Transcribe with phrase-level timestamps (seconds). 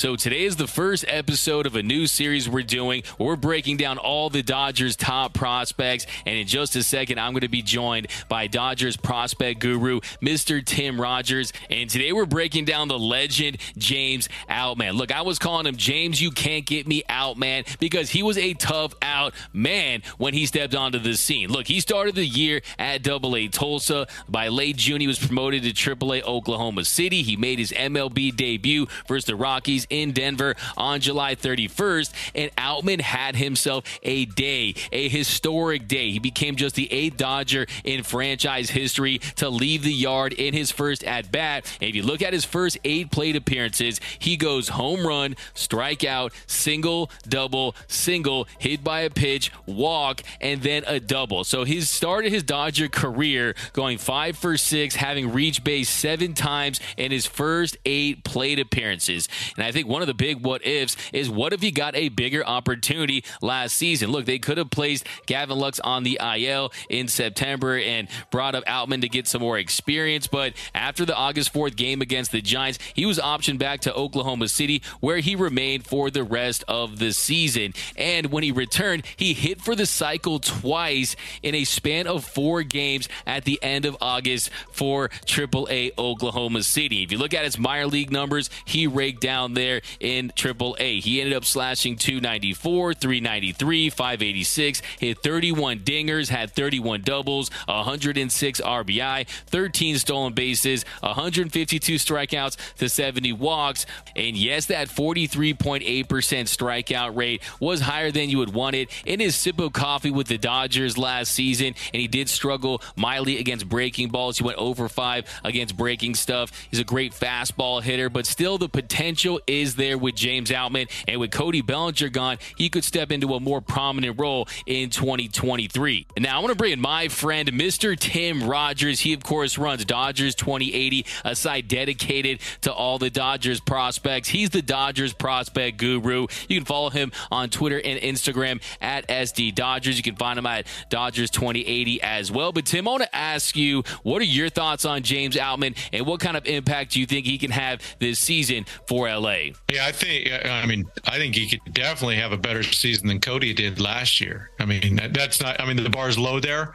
[0.00, 3.02] So today is the first episode of a new series we're doing.
[3.18, 7.42] We're breaking down all the Dodgers' top prospects, and in just a second, I'm going
[7.42, 10.64] to be joined by Dodgers prospect guru, Mr.
[10.64, 11.52] Tim Rogers.
[11.68, 14.94] And today we're breaking down the legend James Outman.
[14.94, 18.38] Look, I was calling him James, you can't get me out, man, because he was
[18.38, 21.50] a tough out man when he stepped onto the scene.
[21.50, 24.06] Look, he started the year at Double A Tulsa.
[24.30, 27.22] By late June, he was promoted to Triple A Oklahoma City.
[27.22, 33.00] He made his MLB debut versus the Rockies in Denver on July 31st, and Outman
[33.00, 36.10] had himself a day, a historic day.
[36.10, 40.70] He became just the eighth Dodger in franchise history to leave the yard in his
[40.70, 41.66] first at bat.
[41.80, 46.32] And if you look at his first eight plate appearances, he goes home run, strikeout,
[46.46, 51.44] single, double, single, hit by a pitch, walk, and then a double.
[51.44, 56.80] So he started his Dodger career going five for six, having reached base seven times
[56.96, 59.28] in his first eight plate appearances.
[59.56, 61.96] And I think think one of the big what ifs is what if he got
[61.96, 64.10] a bigger opportunity last season?
[64.10, 68.64] Look, they could have placed Gavin Lux on the IL in September and brought up
[68.66, 70.26] Outman to get some more experience.
[70.26, 74.48] But after the August 4th game against the Giants, he was optioned back to Oklahoma
[74.48, 77.72] City, where he remained for the rest of the season.
[77.96, 82.62] And when he returned, he hit for the cycle twice in a span of four
[82.62, 87.02] games at the end of August for AAA Oklahoma City.
[87.02, 90.76] If you look at his minor league numbers, he raked down there there in Triple
[90.78, 91.00] A.
[91.00, 99.28] He ended up slashing 294, 393, 586, hit 31 dingers, had 31 doubles, 106 RBI,
[99.28, 103.86] 13 stolen bases, 152 strikeouts to 70 walks.
[104.16, 109.36] And yes, that 43.8% strikeout rate was higher than you would want it in his
[109.36, 111.74] sip of coffee with the Dodgers last season.
[111.92, 114.38] And he did struggle mildly against breaking balls.
[114.38, 116.50] He went over 5 against breaking stuff.
[116.70, 120.90] He's a great fastball hitter, but still the potential is is there with James Outman.
[121.06, 126.06] And with Cody Bellinger gone, he could step into a more prominent role in 2023.
[126.18, 127.98] Now I want to bring in my friend, Mr.
[127.98, 129.00] Tim Rogers.
[129.00, 134.28] He, of course, runs Dodgers 2080, a site dedicated to all the Dodgers prospects.
[134.28, 136.26] He's the Dodgers prospect guru.
[136.48, 139.96] You can follow him on Twitter and Instagram at SD Dodgers.
[139.96, 142.52] You can find him at Dodgers 2080 as well.
[142.52, 146.06] But Tim, I want to ask you, what are your thoughts on James Outman and
[146.06, 149.39] what kind of impact do you think he can have this season for LA?
[149.70, 150.30] Yeah, I think.
[150.44, 154.20] I mean, I think he could definitely have a better season than Cody did last
[154.20, 154.50] year.
[154.58, 155.60] I mean, that, that's not.
[155.60, 156.74] I mean, the bar's low there,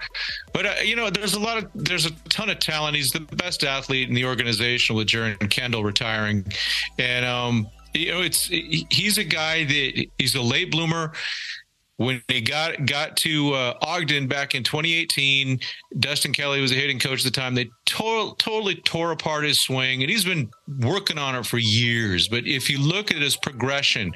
[0.53, 2.95] but uh, you know, there's a lot of there's a ton of talent.
[2.95, 6.45] He's the best athlete in the organization with Jeren Kendall retiring,
[6.97, 11.13] and um, you know, it's he's a guy that he's a late bloomer
[11.97, 15.59] when he got got to uh, Ogden back in 2018,
[15.99, 17.55] Dustin Kelly was a hitting coach at the time.
[17.55, 20.49] They to- totally tore apart his swing, and he's been
[20.81, 22.27] working on it for years.
[22.27, 24.13] But if you look at his progression,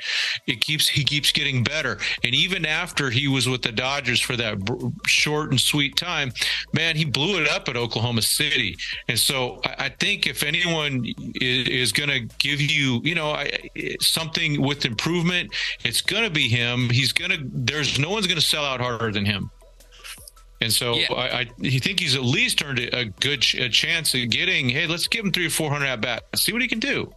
[0.47, 1.97] it keeps he keeps getting better.
[2.23, 4.57] And even after he was with the Dodgers for that
[5.05, 6.31] short and sweet time,
[6.73, 8.77] man, he blew it up at Oklahoma City.
[9.07, 11.05] And so I, I think if anyone
[11.35, 13.51] is, is going to give you, you know, I,
[13.99, 16.89] something with improvement, it's going to be him.
[16.89, 19.51] He's going to there's no one's going to sell out harder than him.
[20.61, 21.13] And so yeah.
[21.13, 21.45] I, I
[21.79, 24.69] think he's at least turned a good ch- a chance at getting.
[24.69, 26.23] Hey, let's give him three or four hundred at bat.
[26.35, 27.13] See what he can do.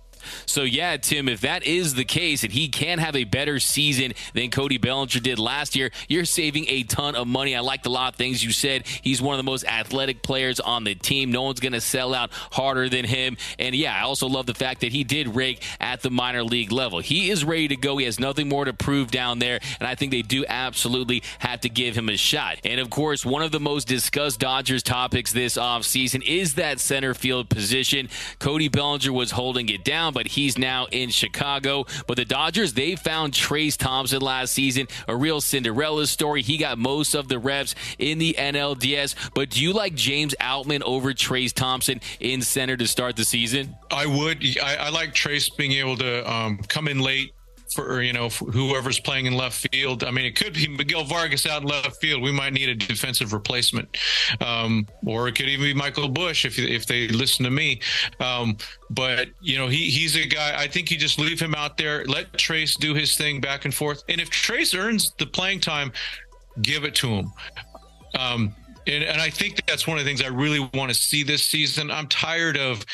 [0.46, 4.14] So, yeah, Tim, if that is the case and he can have a better season
[4.34, 7.54] than Cody Bellinger did last year, you're saving a ton of money.
[7.54, 8.86] I liked a lot of things you said.
[8.86, 11.30] He's one of the most athletic players on the team.
[11.30, 13.36] No one's going to sell out harder than him.
[13.58, 16.72] And yeah, I also love the fact that he did rake at the minor league
[16.72, 17.00] level.
[17.00, 17.96] He is ready to go.
[17.96, 19.60] He has nothing more to prove down there.
[19.80, 22.58] And I think they do absolutely have to give him a shot.
[22.64, 27.14] And of course, one of the most discussed Dodgers topics this offseason is that center
[27.14, 28.08] field position.
[28.38, 31.86] Cody Bellinger was holding it down but he's now in Chicago.
[32.06, 36.42] But the Dodgers, they found Trayce Thompson last season, a real Cinderella story.
[36.42, 39.14] He got most of the reps in the NLDS.
[39.34, 43.76] But do you like James Outman over Trayce Thompson in center to start the season?
[43.90, 44.44] I would.
[44.62, 47.32] I, I like Trayce being able to um, come in late
[47.72, 50.04] for you know whoever's playing in left field.
[50.04, 52.22] I mean, it could be Miguel Vargas out in left field.
[52.22, 53.96] We might need a defensive replacement,
[54.40, 57.80] um, or it could even be Michael Busch if if they listen to me.
[58.20, 58.56] Um,
[58.90, 60.54] but you know, he he's a guy.
[60.60, 63.74] I think you just leave him out there, let Trayce do his thing back and
[63.74, 65.92] forth, and if Trayce earns the playing time,
[66.60, 67.32] give it to him.
[68.18, 68.54] Um,
[68.86, 71.46] and, and I think that's one of the things I really want to see this
[71.46, 71.90] season.
[71.90, 72.84] I'm tired of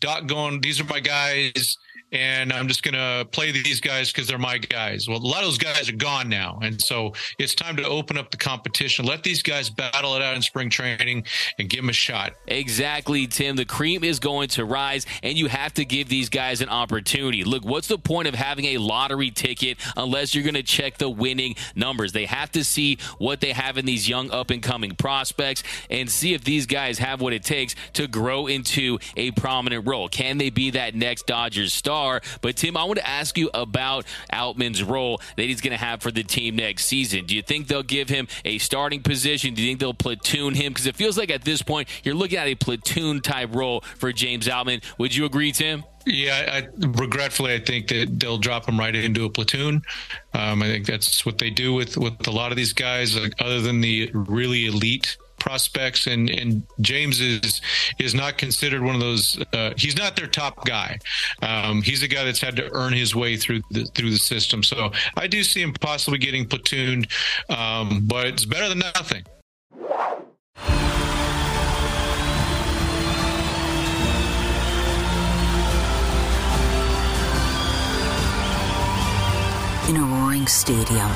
[0.00, 1.78] Doc going, these are my guys
[2.12, 5.08] and I'm just going to play these guys because they're my guys.
[5.08, 6.58] Well, a lot of those guys are gone now.
[6.62, 9.04] And so it's time to open up the competition.
[9.04, 11.24] Let these guys battle it out in spring training
[11.58, 12.34] and give them a shot.
[12.46, 13.56] Exactly, Tim.
[13.56, 17.42] The cream is going to rise, and you have to give these guys an opportunity.
[17.42, 21.10] Look, what's the point of having a lottery ticket unless you're going to check the
[21.10, 22.12] winning numbers?
[22.12, 26.08] They have to see what they have in these young up and coming prospects and
[26.10, 30.08] see if these guys have what it takes to grow into a prominent role.
[30.08, 31.95] Can they be that next Dodgers star?
[31.96, 32.20] Are.
[32.40, 36.02] But Tim, I want to ask you about Outman's role that he's going to have
[36.02, 37.26] for the team next season.
[37.26, 39.54] Do you think they'll give him a starting position?
[39.54, 40.72] Do you think they'll platoon him?
[40.72, 44.12] Because it feels like at this point you're looking at a platoon type role for
[44.12, 44.82] James Outman.
[44.98, 45.84] Would you agree, Tim?
[46.08, 49.82] Yeah, I, regretfully, I think that they'll drop him right into a platoon.
[50.34, 53.20] Um, I think that's what they do with with a lot of these guys.
[53.20, 55.16] Like, other than the really elite
[55.46, 57.60] prospects, and and James is
[57.98, 59.42] is not considered one of those.
[59.52, 60.98] Uh, he's not their top guy.
[61.40, 64.62] Um, he's a guy that's had to earn his way through the through the system.
[64.62, 67.10] So I do see him possibly getting platooned,
[67.48, 69.24] um, but it's better than nothing.
[79.88, 81.12] In a roaring stadium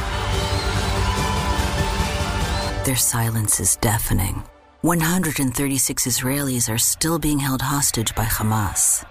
[2.85, 4.43] their silence is deafening.
[4.83, 9.05] 136 Israelis are still being held hostage by Hamas.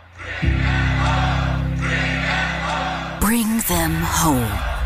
[3.21, 4.79] Bring them home.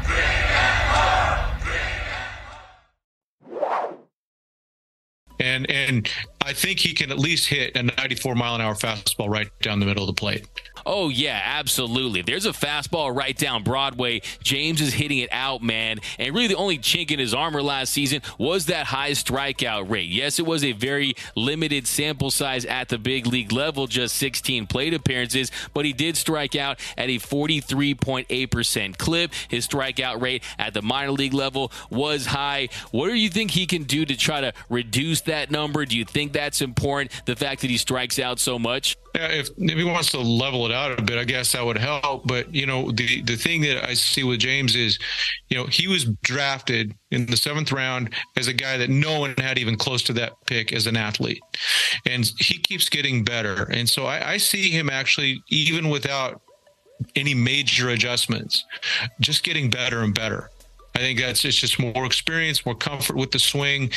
[5.40, 6.10] And and
[6.42, 9.80] I think he can at least hit a 94 mile an hour fastball right down
[9.80, 10.46] the middle of the plate.
[10.86, 12.22] Oh, yeah, absolutely.
[12.22, 14.22] There's a fastball right down Broadway.
[14.42, 16.00] James is hitting it out, man.
[16.20, 20.10] And really, the only chink in his armor last season was that high strikeout rate.
[20.10, 24.68] Yes, it was a very limited sample size at the big league level, just 16
[24.68, 29.32] plate appearances, but he did strike out at a 43.8% clip.
[29.48, 32.70] His strikeout rate at the minor league level was high.
[32.92, 35.86] What do you think he can do to try to reduce that number?
[35.86, 38.98] Do you think that's important, the fact that he strikes out so much?
[39.16, 42.28] If, if he wants to level it out a bit, I guess that would help.
[42.28, 44.98] But you know, the the thing that I see with James is,
[45.50, 49.36] you know, he was drafted in the seventh round as a guy that no one
[49.38, 51.42] had even close to that pick as an athlete,
[52.08, 53.70] and he keeps getting better.
[53.72, 56.42] And so I, I see him actually, even without
[57.16, 58.66] any major adjustments,
[59.20, 60.50] just getting better and better.
[60.96, 63.92] I think that's it's just more experience, more comfort with the swing.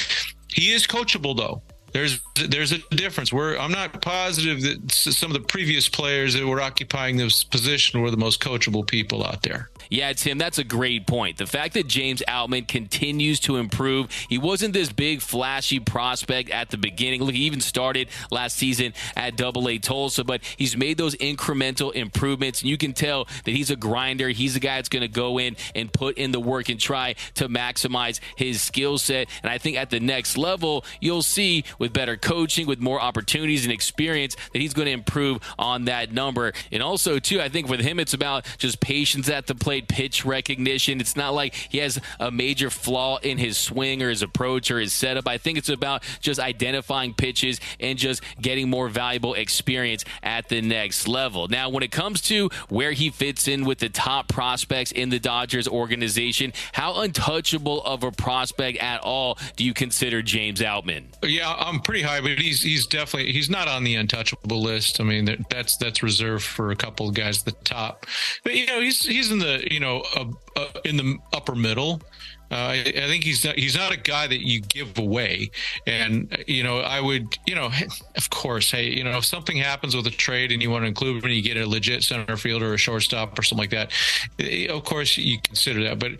[0.48, 1.62] He is coachable though
[1.92, 3.32] there's there's a difference.
[3.32, 8.02] Where I'm not positive that some of the previous players that were occupying this position
[8.02, 9.70] were the most coachable people out there.
[9.90, 11.38] Yeah, Tim, that's a great point.
[11.38, 16.70] The fact that James Outman continues to improve, he wasn't this big, flashy prospect at
[16.70, 17.22] the beginning.
[17.22, 21.93] Look, he even started last season at Double A Tulsa, but he's made those incremental
[21.93, 22.62] improvements.
[22.62, 24.28] And you can tell that he's a grinder.
[24.28, 27.14] He's a guy that's going to go in and put in the work and try
[27.34, 29.28] to maximize his skill set.
[29.43, 33.64] And I think at the next level, you'll see with better coaching, with more opportunities
[33.64, 36.52] and experience, that he's going to improve on that number.
[36.72, 40.24] And also, too, I think with him, it's about just patience at the plate pitch
[40.24, 41.00] recognition.
[41.00, 44.78] It's not like he has a major flaw in his swing or his approach or
[44.78, 45.28] his setup.
[45.28, 50.60] I think it's about just identifying pitches and just getting more valuable experience at the
[50.60, 51.48] next level.
[51.48, 55.18] Now, when it comes to where he fits in with the top prospects in the
[55.18, 61.04] Dodgers organization, how untouchable of a prospect at all do you consider James Outman?
[61.22, 65.00] Yeah, I'm pretty high, but he's he's definitely he's not on the untouchable list.
[65.00, 68.06] I mean, that's that's reserved for a couple of guys at the top.
[68.44, 70.25] But you know, he's he's in the you know, uh,
[70.56, 72.01] uh, in the upper middle.
[72.50, 75.50] Uh, I, I, think he's not, he's not a guy that you give away,
[75.86, 77.70] and you know I would you know
[78.15, 80.86] of course hey you know if something happens with a trade and you want to
[80.86, 83.70] include him and you get a legit center fielder or a shortstop or something like
[83.70, 83.93] that,
[84.38, 85.98] eh, of course you consider that.
[85.98, 86.12] But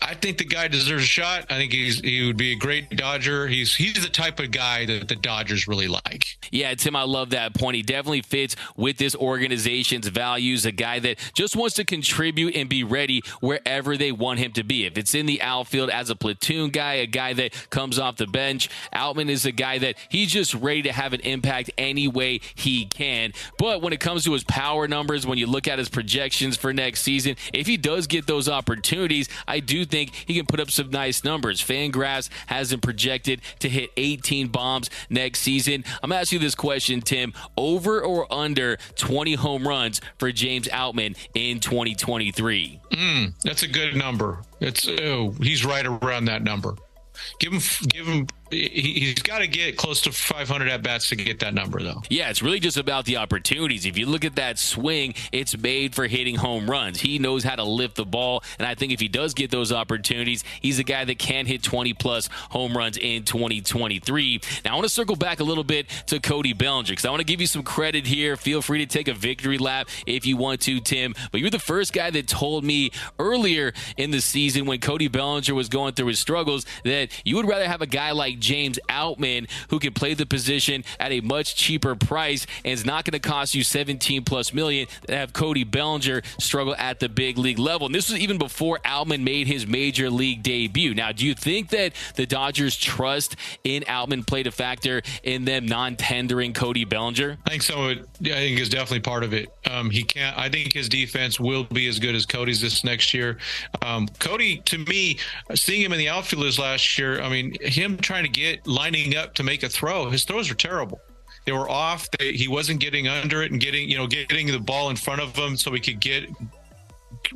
[0.00, 1.46] I think the guy deserves a shot.
[1.50, 3.48] I think he's he would be a great Dodger.
[3.48, 6.38] He's he's the type of guy that the Dodgers really like.
[6.52, 7.74] Yeah, Tim, I love that point.
[7.74, 10.66] He definitely fits with this organization's values.
[10.66, 14.62] A guy that just wants to contribute and be ready wherever they want him to
[14.62, 14.86] be.
[14.86, 18.26] If it's in the outfield as a platoon guy, a guy that comes off the
[18.26, 22.40] bench, Outman is a guy that he's just ready to have an impact any way
[22.54, 23.32] he can.
[23.58, 26.72] But when it comes to his power numbers, when you look at his projections for
[26.72, 30.70] next season, if he does get those opportunities, I do think he can put up
[30.70, 31.60] some nice numbers.
[31.60, 35.84] Fangraphs has him projected to hit 18 bombs next season.
[36.02, 37.32] I'm going to ask you this question, Tim.
[37.56, 42.80] Over or under 20 home runs for James Outman in 2023?
[42.90, 44.38] Mm, that's a good number.
[44.64, 46.74] It's oh, he's right around that number.
[47.38, 51.16] Give him, give him he, has got to get close to 500 at bats to
[51.16, 52.02] get that number, though.
[52.08, 53.86] Yeah, it's really just about the opportunities.
[53.86, 57.00] If you look at that swing, it's made for hitting home runs.
[57.00, 59.72] He knows how to lift the ball, and I think if he does get those
[59.72, 64.40] opportunities, he's a guy that can hit 20 plus home runs in 2023.
[64.64, 67.20] Now, I want to circle back a little bit to Cody Bellinger because I want
[67.20, 68.36] to give you some credit here.
[68.36, 71.14] Feel free to take a victory lap if you want to, Tim.
[71.32, 75.54] But you're the first guy that told me earlier in the season when Cody Bellinger
[75.54, 79.48] was going through his struggles that you would rather have a guy like James Outman,
[79.70, 83.28] who can play the position at a much cheaper price and is not going to
[83.28, 87.86] cost you 17 plus million to have Cody Bellinger struggle at the big league level.
[87.86, 90.94] And this was even before Outman made his major league debut.
[90.94, 95.66] Now, do you think that the Dodgers' trust in Outman played a factor in them
[95.66, 97.38] non-tendering Cody Bellinger?
[97.46, 97.90] I think so.
[97.90, 99.48] I think is definitely part of it.
[99.70, 100.36] Um, he can't.
[100.36, 103.38] I think his defense will be as good as Cody's this next year.
[103.82, 105.18] Um, Cody, to me,
[105.54, 109.34] seeing him in the outfielders last year, I mean, him trying to get lining up
[109.34, 111.00] to make a throw, his throws are terrible.
[111.46, 112.08] They were off.
[112.18, 115.20] They, he wasn't getting under it and getting, you know, getting the ball in front
[115.20, 116.28] of him so he could get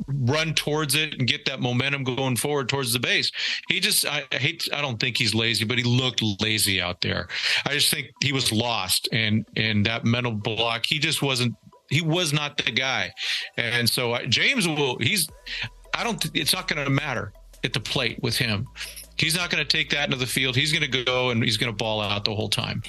[0.07, 3.31] run towards it and get that momentum going forward towards the base.
[3.67, 7.01] He just I, I hate I don't think he's lazy, but he looked lazy out
[7.01, 7.27] there.
[7.65, 11.55] I just think he was lost and and that mental block, he just wasn't
[11.89, 13.11] he was not the guy.
[13.57, 15.27] And so James will he's
[15.93, 18.67] I don't it's not going to matter at the plate with him.
[19.19, 20.55] He's not going to take that into the field.
[20.55, 22.83] He's going to go and he's going to ball out the whole time.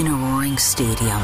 [0.00, 1.20] In a roaring stadium,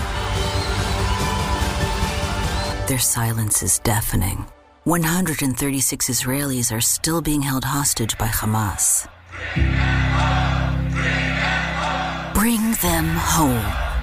[2.87, 4.45] their silence is deafening.
[4.83, 9.09] 136 Israelis are still being held hostage by Hamas.
[12.35, 13.94] Bring them home.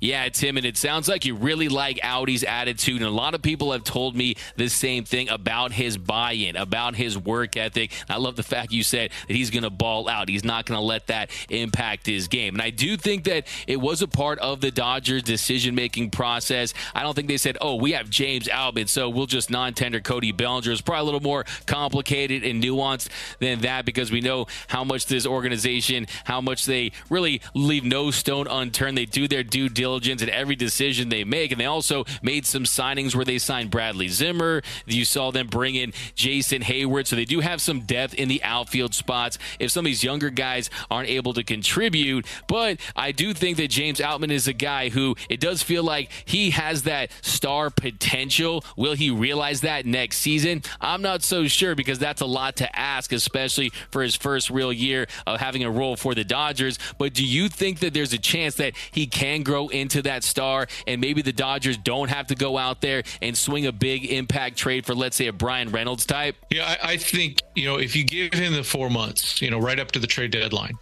[0.00, 2.96] Yeah, Tim, and it sounds like you really like Audi's attitude.
[2.96, 6.56] And a lot of people have told me the same thing about his buy in,
[6.56, 7.92] about his work ethic.
[8.08, 10.28] I love the fact you said that he's going to ball out.
[10.28, 12.54] He's not going to let that impact his game.
[12.54, 16.74] And I do think that it was a part of the Dodgers' decision making process.
[16.94, 20.00] I don't think they said, oh, we have James Outman, so we'll just non tender
[20.00, 20.70] Cody Bellinger.
[20.70, 23.08] It's probably a little more complicated and nuanced
[23.40, 28.10] than that because we know how much this organization, how much they really leave no
[28.10, 28.96] stone unturned.
[28.96, 31.50] They do their due diligence diligence in every decision they make.
[31.50, 34.62] And they also made some signings where they signed Bradley Zimmer.
[34.86, 37.06] You saw them bring in Jason Heyward.
[37.06, 40.28] So they do have some depth in the outfield spots if some of these younger
[40.28, 42.26] guys aren't able to contribute.
[42.48, 46.10] But I do think that James Outman is a guy who it does feel like
[46.26, 48.64] he has that star potential.
[48.76, 50.62] Will he realize that next season?
[50.82, 54.72] I'm not so sure because that's a lot to ask, especially for his first real
[54.72, 56.78] year of having a role for the Dodgers.
[56.98, 60.66] But do you think that there's a chance that he can grow into that star,
[60.86, 64.56] and maybe the Dodgers don't have to go out there and swing a big impact
[64.56, 66.36] trade for, let's say, a Bryan Reynolds type?
[66.50, 69.58] Yeah, I, I think you know if you give him the four months, you know,
[69.58, 70.78] right up to the trade deadline,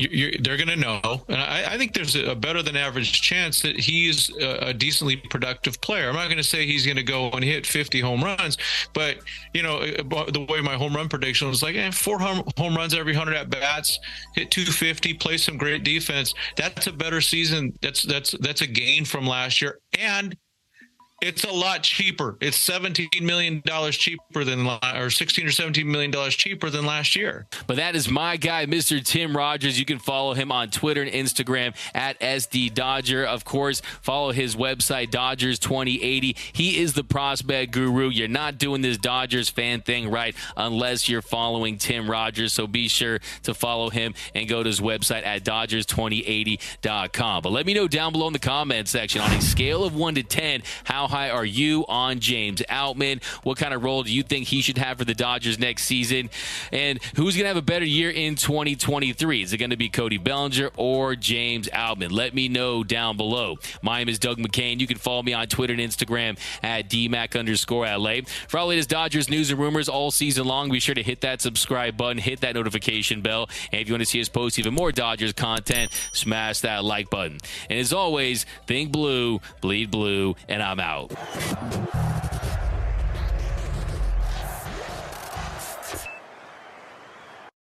[0.00, 1.24] you're, they're going to know.
[1.28, 5.16] And I, I, think there's a better than average chance that he's a, a decently
[5.16, 6.08] productive player.
[6.08, 8.56] I'm not going to say he's going to go and hit 50 home runs,
[8.94, 9.18] but
[9.52, 12.94] you know the way my home run prediction was like, eh, four home, home runs
[12.94, 13.98] every hundred at bats,
[14.34, 16.32] hit 250, play some great defense.
[16.56, 17.72] That's a better season.
[17.82, 20.36] That's that's that's a gain from last year, and
[21.20, 22.36] it's a lot cheaper.
[22.40, 27.14] It's seventeen million dollars cheaper than, or sixteen or seventeen million dollars cheaper than last
[27.14, 27.46] year.
[27.66, 29.04] But that is my guy, Mr.
[29.04, 29.78] Tim Rogers.
[29.78, 33.24] You can follow him on Twitter and Instagram at SD Dodger.
[33.24, 36.36] Of course, follow his website Dodgers twenty eighty.
[36.52, 38.08] He is the prospect guru.
[38.08, 42.52] You're not doing this Dodgers fan thing right unless you're following Tim Rogers.
[42.54, 47.42] So be sure to follow him and go to his website at Dodgers2080.com.
[47.42, 50.14] But let me know down below in the comment section on a scale of one
[50.14, 53.22] to ten how high are you on James Outman?
[53.42, 56.30] What kind of role do you think he should have for the Dodgers next season?
[56.72, 59.42] And who's going to have a better year in 2023?
[59.42, 62.10] Is it going to be Cody Bellinger or James Outman?
[62.10, 63.58] Let me know down below.
[63.82, 64.80] My name is Doug McKain.
[64.80, 68.20] You can follow me on Twitter and Instagram at DMAC underscore LA.
[68.48, 71.40] For all latest Dodgers news and rumors all season long, be sure to hit that
[71.40, 73.48] subscribe button, hit that notification bell.
[73.72, 77.10] And if you want to see us post even more Dodgers content, smash that like
[77.10, 77.38] button.
[77.68, 82.29] And as always, think blue, bleed blue, and I'm out.